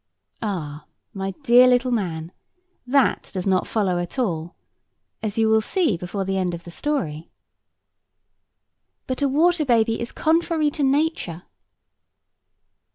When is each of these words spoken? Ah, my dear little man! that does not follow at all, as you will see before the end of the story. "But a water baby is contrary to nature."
Ah, 0.41 0.85
my 1.13 1.29
dear 1.43 1.67
little 1.67 1.91
man! 1.91 2.31
that 2.87 3.29
does 3.33 3.45
not 3.45 3.67
follow 3.67 3.99
at 3.99 4.17
all, 4.17 4.55
as 5.21 5.37
you 5.37 5.47
will 5.47 5.61
see 5.61 5.95
before 5.95 6.25
the 6.25 6.39
end 6.39 6.55
of 6.55 6.63
the 6.63 6.71
story. 6.71 7.29
"But 9.05 9.21
a 9.21 9.29
water 9.29 9.63
baby 9.63 10.01
is 10.01 10.11
contrary 10.11 10.71
to 10.71 10.81
nature." 10.81 11.43